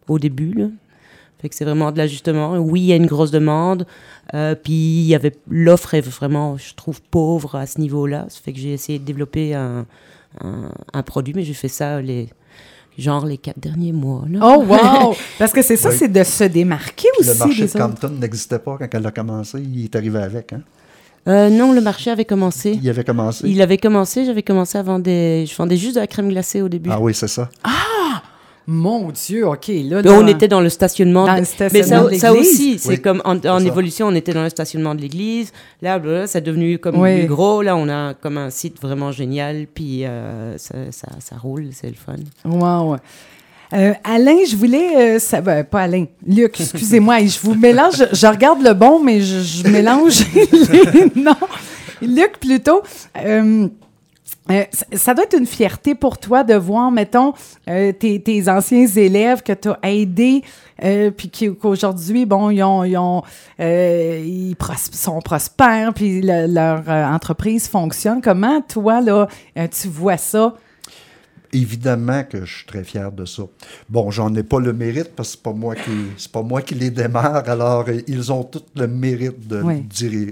[0.07, 0.53] au début.
[0.53, 0.65] Là.
[1.41, 2.57] Fait que c'est vraiment de l'ajustement.
[2.57, 3.85] Oui, il y a une grosse demande.
[4.33, 8.25] euh, puis il y avait l'offre est vraiment, je trouve, pauvre à ce niveau-là.
[8.29, 9.85] Ça fait que j'ai essayé de développer un,
[10.43, 12.29] un, un produit, mais j'ai fait ça les
[12.97, 14.23] genre les quatre derniers mois.
[14.27, 14.39] Là.
[14.41, 15.15] Oh, wow!
[15.37, 15.95] Parce que c'est ça, Oui.
[15.99, 17.77] c'est de se démarquer Puis aussi le marché des de.
[17.77, 19.59] Compton n'existait pas quand elle a commencé.
[19.61, 20.53] Il est arrivé avec.
[20.53, 20.61] Hein?
[21.27, 22.79] Euh, non, le marché avait commencé.
[22.81, 23.47] Il avait commencé.
[23.47, 25.45] Il avait commencé, j'avais commencé à vendre des...
[25.45, 26.89] Je vendais juste de la crème glacée au début.
[26.91, 27.49] Ah oui, c'est ça.
[28.69, 29.67] Mon Dieu, OK.
[29.69, 31.25] Là, on était dans le stationnement.
[31.25, 32.51] Dans de- le stationnement Mais ça, de ça l'église.
[32.53, 35.53] aussi, c'est Oui, comme en, évolution, on était dans le stationnement de l'église.
[35.81, 37.19] Là, là, c'est devenu comme Oui.
[37.19, 37.61] plus gros.
[37.61, 39.67] Là, on a comme un site vraiment génial.
[39.73, 42.15] Puis euh, ça, ça, ça roule, c'est le fun.
[42.43, 42.97] Wow.
[43.73, 45.15] Euh, Alain, je voulais.
[45.15, 46.05] euh, ça, ben, pas Alain.
[46.25, 47.19] Luc, excusez-moi.
[47.25, 47.95] je vous mélange.
[48.11, 51.35] Je, je regarde le bon, mais je, je mélange les noms.
[52.01, 52.81] Luc, plutôt.
[54.51, 57.33] Euh, ça- doit être une fierté pour toi de voir, mettons,
[57.69, 60.41] euh, tes, tes anciens élèves que tu as aidés,
[60.83, 63.23] euh, puis qu'aujourd'hui, bon, ils, ont, ils, ont,
[63.59, 68.21] euh, ils pros- sont prospères, puis le- leur euh, entreprise fonctionne.
[68.21, 70.53] Comment, toi, là, tu vois ça?
[71.53, 73.43] Évidemment que je suis très fier de ça.
[73.89, 76.61] Bon, j'en ai pas le mérite parce que c'est pas moi qui c'est pas moi
[76.61, 79.83] qui les démarre, alors euh, ils ont tout le mérite de, Oui.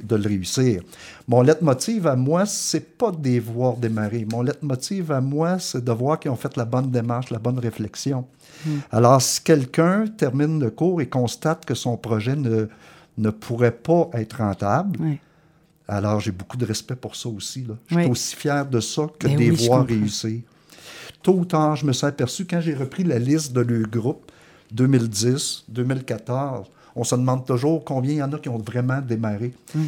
[0.03, 0.81] de le réussir.
[1.27, 4.25] Mon leitmotiv à moi, c'est pas de les voir démarrer.
[4.31, 7.59] Mon leitmotiv à moi, c'est de voir qu'ils ont fait la bonne démarche, la bonne
[7.59, 8.25] réflexion.
[8.91, 12.67] Alors, si quelqu'un termine le cours et constate que son projet ne,
[13.17, 15.19] ne pourrait pas être rentable, Oui.
[15.87, 17.63] alors j'ai beaucoup de respect pour ça aussi.
[17.63, 17.75] Là.
[17.87, 18.01] Je Oui.
[18.03, 20.41] suis aussi fier de ça que Ben de les voir réussir.
[21.25, 24.31] Tôt ou tard, je me suis aperçu, quand j'ai repris la liste de leur groupe,
[24.71, 29.51] 2010, 2014, on se demande toujours combien il y en a qui ont vraiment démarré.
[29.73, 29.85] Mm.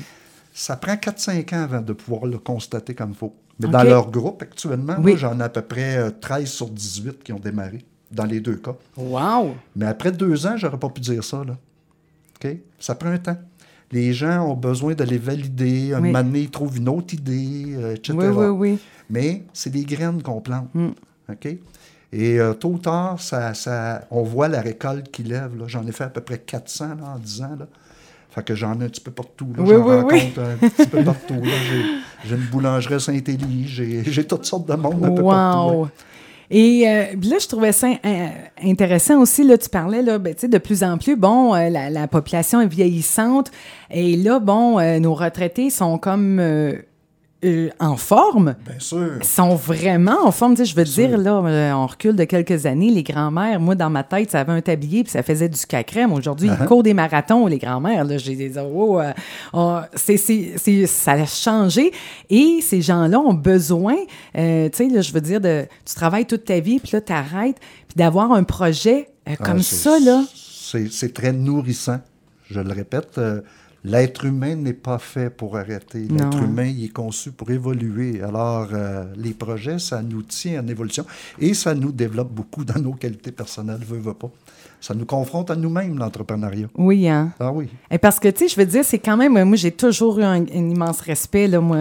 [0.52, 3.36] Ça prend 4-5 ans avant de pouvoir le constater comme il faut.
[3.60, 5.14] Mais dans leur groupe, actuellement, Oui.
[5.16, 8.56] j'en ai à peu près euh, 13 sur 18 qui ont démarré, dans les deux
[8.56, 8.74] cas.
[8.98, 9.52] Wow!
[9.76, 11.44] Mais après deux ans, j'aurais pas pu dire ça.
[11.46, 11.56] Là.
[12.80, 13.38] Ça prend un temps.
[13.92, 15.94] Les gens ont besoin d'aller valider.
[15.94, 16.08] Un Oui.
[16.12, 18.14] moment donné, ils trouvent une autre idée, euh, etc.
[18.18, 18.80] Oui, oui, oui.
[19.08, 20.74] Mais c'est des graines qu'on plante.
[20.74, 20.88] Mm.
[21.30, 21.48] OK?
[22.14, 25.58] Et euh, tôt ou tard, ça, ça, on voit la récolte qui lève.
[25.58, 25.66] là.
[25.68, 27.56] J'en ai fait à peu près 400 là, en 10 ans.
[27.60, 27.68] Là.
[28.30, 29.48] Fait que j'en ai un petit peu partout.
[29.58, 29.64] Là.
[29.64, 30.20] Oui, J'en oui, oui.
[30.20, 31.34] rencontre un petit peu partout.
[31.34, 31.52] là.
[32.26, 33.68] J'ai, une boulangerie Saint-Élie.
[33.68, 35.70] J'ai, j'ai toutes sortes de monde un peu partout.
[35.72, 35.84] Wow!
[35.84, 35.90] ouais.
[36.50, 38.28] Et euh, là, je trouvais ça euh,
[38.64, 42.08] intéressant aussi, là, tu parlais, là, ben, de plus en plus, bon, euh, la, la
[42.08, 43.52] population est vieillissante,
[43.92, 46.42] et là, bon, nos retraités sont comme
[47.46, 49.12] euh, en forme, Bien sûr.
[49.22, 50.56] Ils sont vraiment en forme.
[50.56, 53.76] Tu sais, je veux dire, là, euh, on recule de quelques années, les grands-mères, moi,
[53.76, 56.12] dans ma tête, ça avait un tablier puis ça faisait du cacrème.
[56.14, 56.58] Aujourd'hui, Uh-huh.
[56.62, 58.06] ils courent des marathons, les grands-mères.
[58.06, 59.14] Là, j'ai des oh, euh,
[59.54, 61.92] on- c'est, c'est, c'est- ça a changé.
[62.32, 63.96] Et ces gens-là ont besoin,
[64.36, 67.02] euh, tu sais, là, je veux dire, de, tu travailles toute ta vie, puis là,
[67.02, 70.24] tu arrêtes, puis d'avoir un projet Ah, comme c'est- ça, là.
[70.90, 72.00] C'est très nourrissant.
[72.50, 73.20] Je le répète,
[73.88, 76.00] l'être humain n'est pas fait pour arrêter.
[76.10, 78.22] L'être humain, il est conçu pour évoluer.
[78.22, 81.06] Alors, euh, les projets, ça nous tient en évolution
[81.40, 84.32] et ça nous développe beaucoup dans nos qualités personnelles, veut, veut pas.
[84.80, 86.68] Ça nous confronte à nous-mêmes, l'entrepreneuriat.
[86.78, 87.32] Oui, hein.
[87.40, 87.68] Ah oui.
[87.90, 90.24] Et parce que, tu sais, je veux dire, c'est quand même, moi, j'ai toujours eu
[90.24, 91.78] un, un immense respect, là, moi,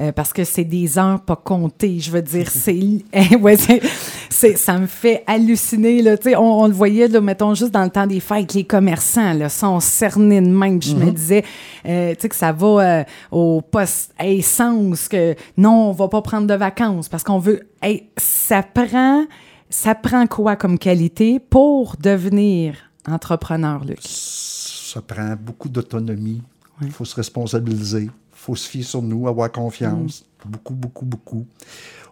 [0.00, 1.98] euh, parce que c'est des heures pas comptées.
[2.00, 2.74] Je veux dire, c'est.
[3.12, 6.16] eh, ouais, c'est- ça me fait halluciner, là.
[6.16, 8.64] Tu sais, on, on le voyait, là, mettons, juste dans le temps des fêtes, les
[8.64, 10.78] commerçants, là, sont cernés de même.
[10.80, 11.44] Puis je me disais,
[11.86, 16.08] euh, tu sais, que ça va euh, au poste à essence, que non, on va
[16.08, 17.60] pas prendre de vacances parce qu'on veut.
[17.82, 19.24] Hey, ça prend.
[19.72, 22.76] Ça prend quoi comme qualité pour devenir
[23.08, 24.00] entrepreneur, Luc?
[24.02, 26.42] Ça prend beaucoup d'autonomie.
[26.82, 28.02] Il faut se responsabiliser.
[28.02, 30.26] Il faut se fier sur nous, avoir confiance.
[30.44, 31.46] Beaucoup, beaucoup, beaucoup.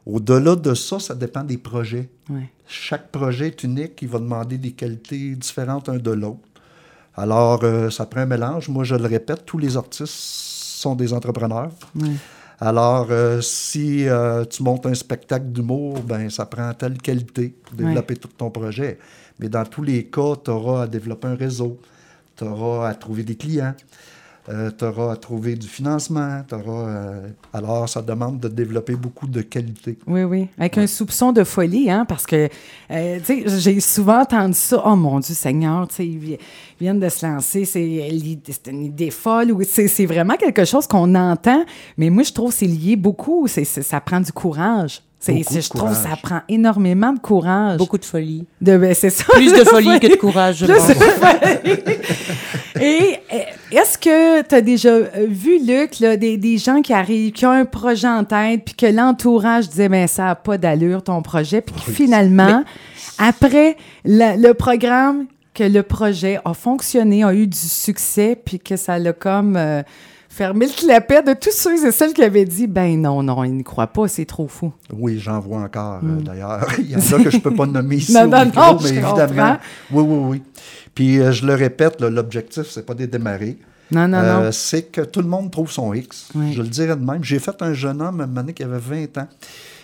[0.07, 2.09] Au-delà de ça, ça dépend des projets.
[2.31, 2.51] Ouais.
[2.67, 6.41] Chaque projet est unique, il va demander des qualités différentes un de l'autre.
[7.15, 8.71] Alors, euh, ça prend un mélange.
[8.71, 11.73] Moi, je le répète, tous les artistes sont des entrepreneurs.
[12.63, 17.75] Alors, euh, si euh, tu montes un spectacle d'humour, ben ça prend telle qualité pour
[17.75, 18.99] développer tout ton projet.
[19.39, 21.79] Mais dans tous les cas, tu auras à développer un réseau,
[22.37, 23.75] tu auras à trouver des clients,
[24.77, 26.43] tu auras à trouver du financement.
[26.49, 29.99] t'auras, euh, alors, ça demande de développer beaucoup de qualités.
[30.07, 30.49] Oui, oui.
[30.59, 32.49] Avec un soupçon de folie, hein, parce que,
[32.91, 34.83] euh, tu sais, j'ai souvent entendu ça.
[34.85, 36.39] Oh mon Dieu, Seigneur, tu sais, ils vi-
[36.81, 38.09] viennent de se lancer, c'est
[38.47, 39.53] c'est une idée folle.
[39.53, 41.65] ou C'est vraiment quelque chose qu'on entend,
[41.97, 43.47] mais moi, je trouve que c'est lié beaucoup.
[43.49, 45.03] C'est- ça prend du courage.
[45.23, 47.77] C'est- c'est- je trouve que ça prend énormément de courage.
[47.77, 48.47] Beaucoup de folie.
[48.61, 49.25] De, ben, c'est ça.
[49.35, 50.89] Plus de folie que de courage, je Plus pense.
[50.89, 51.79] de folie.
[52.81, 53.39] Et euh,
[53.73, 57.45] est-ce que tu as déjà euh, vu, Luc, là, des, des gens qui arrivent, qui
[57.45, 61.21] ont un projet en tête, puis que l'entourage disait, ben ça n'a pas d'allure, ton
[61.23, 62.65] projet, puis que finalement,
[63.19, 68.77] après la- le programme, que le projet a fonctionné, a eu du succès, puis que
[68.77, 69.83] ça l'a comme euh,
[70.41, 73.53] fermé le clapet de tous ceux et celles qui avaient dit, ben non, non, ils
[73.53, 74.73] n'y croient pas, c'est trop fou.
[74.91, 76.67] Oui, j'en vois encore, euh, d'ailleurs.
[76.79, 78.15] Il y en a que je ne peux pas nommer ici Hmm.
[78.15, 79.57] Non, au non, micro, non, mais évidemment.
[79.93, 80.43] Oui, oui, oui.
[80.95, 83.59] Puis euh, je le répète, l'objectif, c'est pas de démarrer.
[83.91, 84.49] Non, non, Euh, non.
[84.53, 86.31] c'est que tout le monde trouve son X.
[86.35, 86.55] Oui.
[86.55, 87.23] Je le dirais de même.
[87.23, 89.29] J'ai fait un jeune homme, un qui avait 20 ans.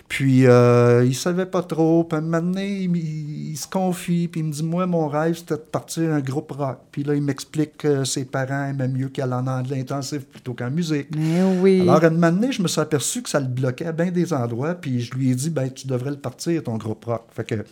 [0.08, 2.04] Puis, euh, il savait pas trop.
[2.04, 4.28] Puis, un moment donné, il, il- il se confie.
[4.28, 6.78] Puis, il me dit Moi, mon rêve, c'était de partir un groupe rock.
[6.92, 10.54] Puis là, il m'explique que ses parents aimaient mieux qu'elle en a de l'intensif plutôt
[10.54, 11.08] qu'en musique.
[11.16, 11.80] Mais oui.
[11.82, 14.10] Alors, à un moment donné, je me suis aperçu que ça le bloquait à bien
[14.12, 17.22] des endroits, puis je lui ai dit, ben, tu devrais le partir, ton groupe rock.
[17.30, 17.64] Fait que,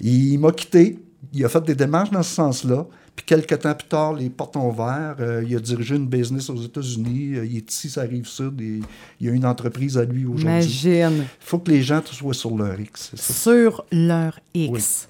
[0.00, 0.98] il m'a quitté,
[1.32, 4.56] il a fait des démarches dans ce sens-là, Puis quelques temps plus tard, les portes
[4.56, 5.16] ont ouvert.
[5.20, 7.36] Euh, il a dirigé une business aux États-Unis.
[7.36, 8.60] Euh, il est ici, ça arrive sud.
[8.60, 8.80] Et
[9.20, 10.46] il y a une entreprise à lui aujourd'hui.
[10.46, 11.18] Imagine.
[11.18, 13.12] Il faut que les gens soient sur leur X.
[13.14, 13.32] ça.
[13.32, 15.08] Sur leur X.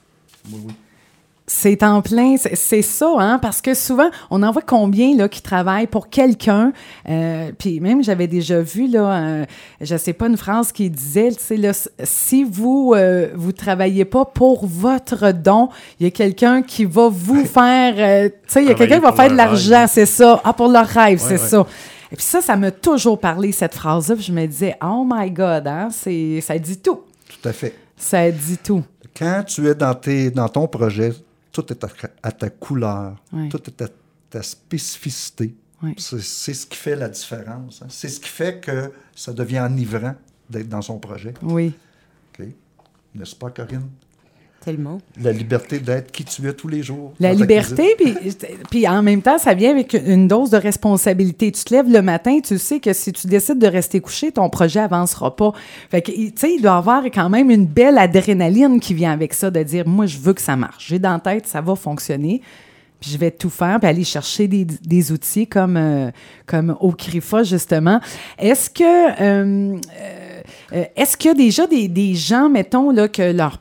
[0.51, 0.75] Oui, oui.
[1.46, 5.42] C'est en plein, c'est- ça, hein, parce que souvent, on en voit combien là, qui
[5.42, 6.72] travaillent pour quelqu'un.
[7.09, 9.44] euh, Puis même, j'avais déjà vu, là, euh,
[9.83, 14.07] je sais pas, une phrase qui disait, tu sais, là, si vous euh, vous travaillez
[14.07, 15.68] pas pour votre don,
[16.00, 18.96] il y a quelqu'un qui va vous faire, euh, tu sais, il y a quelqu'un
[18.96, 20.40] qui va faire de l'argent, c'est ça.
[20.44, 21.37] Ah, pour leur rêve, c'est ouais.
[21.37, 21.66] ça.
[22.11, 24.14] Et puis ça, ça m'a toujours parlé, cette phrase-là.
[24.14, 27.00] Puis je me disais, oh my God, hein, c'est, ça dit tout.
[27.28, 27.74] Tout à fait.
[27.98, 28.83] Ça dit tout.
[29.16, 31.12] Quand tu es dans, tes, dans ton projet,
[31.55, 31.88] tout est à,
[32.23, 33.49] à ta couleur, Ouais.
[33.49, 33.88] tout est à
[34.29, 35.55] ta spécificité.
[35.99, 37.81] C'est ce qui fait la différence.
[37.83, 37.87] hein.
[37.90, 40.14] C'est ce qui fait que ça devient enivrant
[40.51, 41.35] d'être dans son projet.
[41.43, 41.75] Oui.
[42.38, 42.47] OK?
[43.14, 43.88] N'est-ce pas, Corinne?
[44.64, 44.98] Tellement.
[45.20, 47.12] La liberté d'être qui tu es tous les jours.
[47.20, 48.14] La liberté, puis,
[48.70, 51.53] puis en même temps, ça vient avec une dose de responsabilité.
[51.53, 54.48] Tu te lèves le matin, tu sais que si tu décides de rester couché, ton
[54.48, 55.53] projet avancera pas.
[55.90, 59.12] Fait que, tu sais, il doit y avoir quand même une belle adrénaline qui vient
[59.12, 60.87] avec ça, de dire, moi, je veux que ça marche.
[60.88, 62.40] J'ai dans la tête, ça va fonctionner.
[63.00, 66.11] Puis je vais tout faire, puis aller chercher des, des outils comme, euh,
[66.46, 68.00] comme au CRIFA, justement.
[68.38, 68.83] Est-ce que,
[69.20, 69.77] euh,
[70.72, 73.59] euh, est-ce qu'il y a déjà des, des gens, mettons, là, que leurs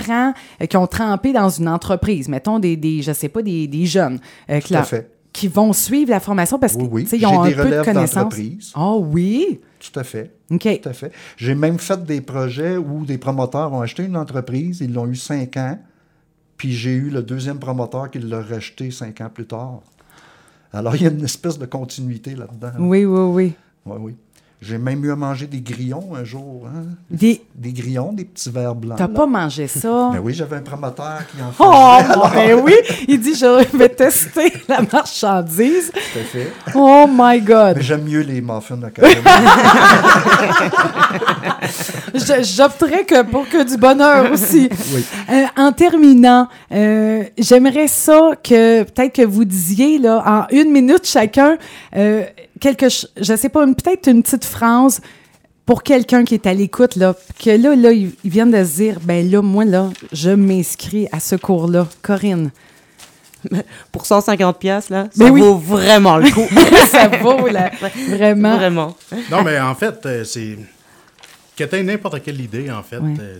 [0.00, 3.66] parents euh, qui ont trempé dans une entreprise, mettons des, des je sais pas, des,
[3.66, 4.18] des jeunes,
[4.50, 5.10] euh, à leur- fait.
[5.32, 7.04] qui vont suivre la formation parce Oui, oui.
[7.04, 8.34] qu'ils ils ont un des peu de connaissances.
[8.76, 9.60] Oh oui!
[9.80, 10.30] Tout à fait.
[10.48, 11.10] Tout à fait.
[11.36, 15.16] J'ai même fait des projets où des promoteurs ont acheté une entreprise, ils l'ont eu
[15.16, 15.78] cinq ans,
[16.56, 19.80] puis j'ai eu le deuxième promoteur qui l'a racheté cinq ans plus tard.
[20.72, 22.72] Alors, il y a une espèce de continuité là-dedans.
[22.78, 23.52] Oui, oui, oui.
[23.84, 24.16] Oui, oui.
[24.64, 26.68] J'ai même eu à manger des grillons un jour.
[26.68, 26.84] hein.
[27.10, 27.42] Des...
[27.52, 28.96] Des grillons, des petits verres blancs.
[28.96, 30.10] T'as pas mangé ça?
[30.12, 31.68] Ben oui, j'avais un promoteur qui en faisait.
[31.68, 32.74] Oh, ben oui!
[33.08, 35.90] Il dit, je vais tester la marchandise.
[35.90, 36.52] Tout à fait.
[36.76, 37.78] Oh my God!
[37.78, 38.90] Mais j'aime mieux les muffins à
[42.42, 44.68] J'opterais que pour que du bonheur aussi.
[44.94, 45.04] Oui.
[45.30, 51.04] Euh, en terminant, euh, j'aimerais ça que peut-être que vous disiez là en une minute
[51.04, 51.56] chacun
[51.96, 52.22] euh,
[52.62, 55.00] quelque, ch- je sais pas, peut-être une petite phrase
[55.66, 58.98] pour quelqu'un qui est à l'écoute là, que là là ils viennent de se dire
[59.02, 61.86] ben là moi là je m'inscris à ce cours là.
[62.02, 62.50] Corinne,
[63.90, 65.40] Pour 150 pièces là, Mais ça oui.
[65.40, 66.46] vaut vraiment le coup.
[66.90, 67.70] ça vaut là,
[68.08, 68.56] vraiment.
[68.56, 68.96] Vraiment.
[69.30, 70.56] Non, mais en fait, euh, c'est.
[71.56, 73.38] Que tu aies n'importe quelle idée, en fait, euh,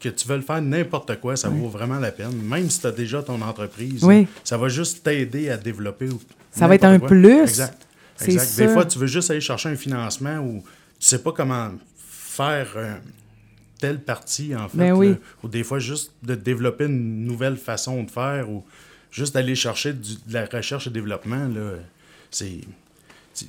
[0.00, 2.34] que tu veux le faire n'importe quoi, ça vaut vraiment la peine.
[2.42, 4.26] Même si tu as déjà ton entreprise, Oui.
[4.42, 6.08] ça va juste t'aider à développer.
[6.10, 7.08] ou- Ça va être un quoi.
[7.08, 7.40] plus.
[7.42, 7.83] Exact.
[8.20, 8.56] Exact.
[8.66, 10.62] Des fois, tu veux juste aller chercher un financement ou
[10.98, 12.94] tu sais pas comment faire euh,
[13.78, 14.78] telle partie, en fait.
[14.78, 15.10] Ben oui.
[15.10, 15.14] là.
[15.42, 18.64] ou des fois, juste de développer une nouvelle façon de faire ou
[19.10, 21.72] juste d'aller chercher du- de la recherche et développement, là,
[22.30, 22.60] c'est.
[23.34, 23.46] tu-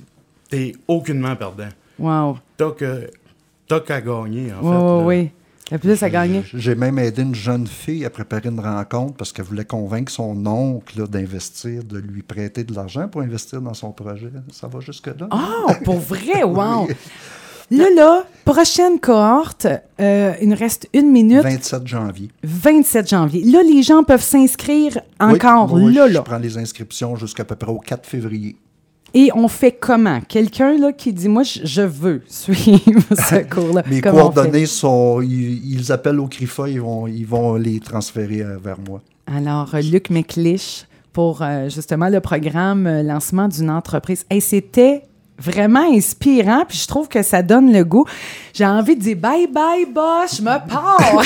[0.48, 1.68] T'es aucunement perdant.
[1.98, 2.38] Wow.
[2.56, 3.10] T'as que
[3.66, 4.68] t'as qu'à gagner, en fait.
[4.68, 4.98] là.
[5.06, 5.30] oui.
[5.80, 6.44] Plus à gagner.
[6.54, 10.46] J'ai même aidé une jeune fille à préparer une rencontre parce qu'elle voulait convaincre son
[10.46, 14.30] oncle d'investir, de lui prêter de l'argent pour investir dans son projet.
[14.52, 15.26] Ça va jusque-là?
[15.30, 16.86] Ah, pour vrai, wow.
[17.72, 19.66] Là, là, prochaine cohorte,
[20.00, 22.30] euh, il nous reste une minute, 27 janvier.
[22.44, 23.42] 27 janvier.
[23.44, 26.22] Là, les gens peuvent s'inscrire encore Oui, oui, là, Je là.
[26.22, 28.54] prends les inscriptions jusqu'à peu près au 4 février.
[29.18, 30.20] Et on fait comment?
[30.20, 33.82] Quelqu'un là qui dit, moi, je, je veux suivre ce cours-là.
[33.88, 35.22] Mes coordonnées sont.
[35.22, 39.00] Ils, ils appellent au CRIFA, ils vont, ils vont les transférer euh, vers moi.
[39.26, 44.26] Alors, euh, Luc McLeish pour euh, justement le programme euh, lancement d'une entreprise.
[44.28, 45.00] Et c'était
[45.38, 48.04] vraiment inspirant, puis je trouve que ça donne le goût.
[48.54, 51.22] J'ai envie de dire bye bye boss, je me pars.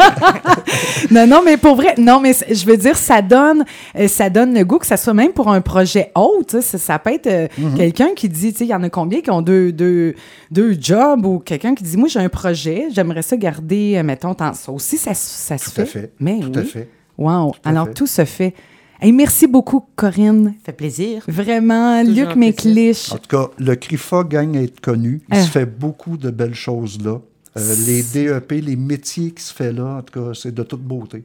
[1.10, 3.64] non non mais pour vrai, non mais je veux dire ça donne
[3.96, 6.98] euh, ça donne le goût que ça soit même pour un projet haut, ça, ça
[6.98, 9.42] peut être euh, quelqu'un qui dit tu sais il y en a combien qui ont
[9.42, 10.14] deux deux
[10.50, 14.34] deux jobs ou quelqu'un qui dit moi j'ai un projet, j'aimerais ça garder euh, mettons
[14.34, 15.82] tant ça aussi ça, ça se Tout fait.
[15.82, 16.12] à fait.
[16.20, 16.58] Mais Tout oui.
[16.60, 16.88] à fait.
[17.18, 17.54] Wow.
[17.64, 17.94] Alors, fait.
[17.94, 18.54] tout se fait.
[19.02, 20.54] Hey, merci beaucoup, Corinne.
[20.58, 21.22] Ça fait plaisir.
[21.26, 22.36] Vraiment, Toujours Luc.
[22.36, 23.12] McLeish.
[23.12, 25.22] En tout cas, le CRIFA gagne à être connu.
[25.28, 25.42] Il Ah.
[25.42, 27.18] se fait beaucoup de belles choses là.
[27.56, 30.82] Euh, les DEP, les métiers qui se fait là, en tout cas, c'est de toute
[30.82, 31.24] beauté.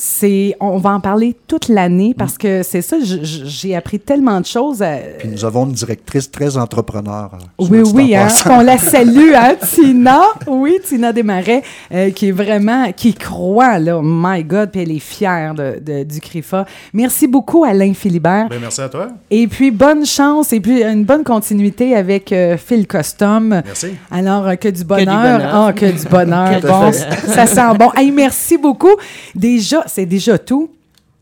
[0.00, 4.46] C'est, on va en parler toute l'année parce que c'est ça, j'ai appris tellement de
[4.46, 4.78] choses.
[4.80, 7.30] euh, Puis nous avons une directrice très entrepreneur.
[7.34, 10.20] euh, oui, oui, hein, on la salue, hein, Tina.
[10.46, 14.98] Oui, Tina Desmarais, euh, qui est vraiment, qui croit, là, my God, puis elle est
[15.00, 16.64] fière de, de- du CRIFA.
[16.92, 18.48] Merci beaucoup, Alain Philibert.
[18.48, 19.08] Ben, merci à toi.
[19.32, 23.62] Et puis, bonne chance et puis une bonne continuité avec euh, Phil Custom.
[23.64, 23.88] Merci.
[24.12, 25.06] Alors, euh, que du bonheur.
[25.06, 25.50] bonheur.
[25.52, 26.48] Ah, que du bonheur.
[26.54, 26.92] Que du bon, bonheur.
[27.26, 27.90] ça sent bon.
[27.96, 28.94] Hey, merci beaucoup.
[29.34, 30.70] Déjà, c'est déjà tout.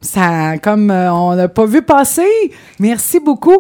[0.01, 2.53] Ça, comme euh, on n'a pas vu passer.
[2.79, 3.51] Merci beaucoup.